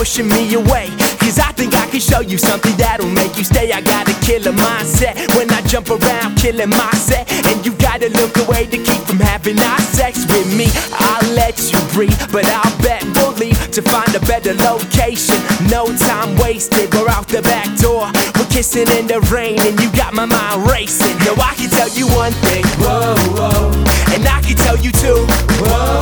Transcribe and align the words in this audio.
pushing 0.00 0.28
me 0.28 0.54
away. 0.54 0.88
Cause 1.20 1.38
I 1.38 1.52
think 1.52 1.74
I 1.74 1.86
can 1.90 2.00
show 2.00 2.20
you 2.20 2.38
something 2.38 2.74
that'll 2.76 3.10
make 3.10 3.36
you 3.36 3.44
stay. 3.44 3.70
I 3.70 3.82
got 3.82 4.08
a 4.08 4.16
killer 4.24 4.52
mindset 4.52 5.14
when 5.36 5.50
I 5.50 5.60
jump 5.68 5.90
around, 5.90 6.36
killing 6.36 6.70
my 6.70 6.90
set. 6.92 7.30
And 7.46 7.64
you 7.66 7.72
gotta 7.74 8.08
look 8.08 8.34
away 8.38 8.64
to 8.66 8.78
keep 8.78 9.02
from 9.04 9.18
having 9.18 9.58
our 9.60 9.80
sex 9.80 10.24
with 10.32 10.48
me. 10.56 10.68
I'll 10.92 11.34
let 11.34 11.60
you 11.70 11.78
breathe, 11.92 12.32
but 12.32 12.46
I'll 12.46 12.74
bet 12.80 13.04
we'll 13.14 13.36
leave 13.36 13.60
to 13.72 13.82
find 13.82 14.08
a 14.14 14.20
better 14.20 14.54
location. 14.54 15.36
No 15.68 15.84
time 16.08 16.34
wasted, 16.38 16.92
we're 16.94 17.10
out 17.10 17.28
the 17.28 17.42
back 17.42 17.68
door. 17.76 18.08
We're 18.36 18.48
kissing 18.48 18.88
in 18.96 19.06
the 19.06 19.20
rain, 19.28 19.60
and 19.60 19.78
you 19.80 19.92
got 19.92 20.14
my 20.14 20.24
mind 20.24 20.66
racing. 20.66 21.16
Yo, 21.28 21.34
I 21.36 21.52
can 21.60 21.68
tell 21.68 21.90
you 21.92 22.06
one 22.16 22.32
thing, 22.48 22.64
whoa, 22.80 23.14
whoa. 23.36 23.70
And 24.16 24.26
I 24.26 24.40
can 24.40 24.56
tell 24.56 24.78
you 24.78 24.92
two, 24.92 25.26
whoa, 25.68 25.99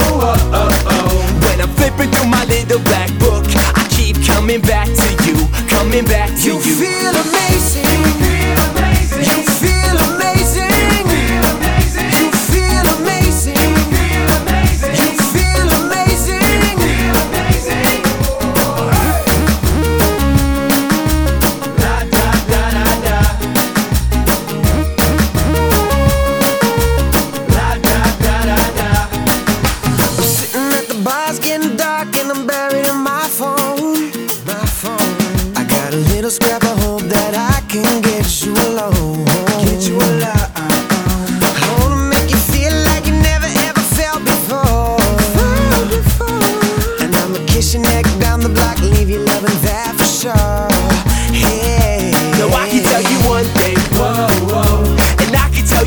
black 2.84 3.10
book, 3.18 3.44
I 3.76 3.86
keep 3.90 4.16
coming 4.24 4.60
back 4.60 4.86
to 4.86 5.08
you, 5.26 5.46
coming 5.68 6.04
back 6.04 6.28
to 6.42 6.48
You 6.48 6.58
you. 6.58 7.07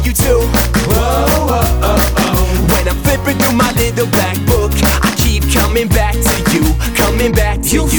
you 0.05 0.13
too. 0.13 0.39
Whoa, 0.39 1.25
oh, 1.29 1.79
oh, 1.83 2.13
oh. 2.17 2.67
When 2.71 2.87
I'm 2.87 2.97
flipping 3.03 3.37
through 3.37 3.55
my 3.57 3.71
little 3.73 4.07
black 4.07 4.37
book, 4.45 4.71
I 5.03 5.13
keep 5.17 5.43
coming 5.53 5.87
back 5.87 6.13
to 6.13 6.35
you, 6.53 6.63
coming 6.95 7.31
back 7.31 7.61
to 7.61 7.85
you. 7.85 7.90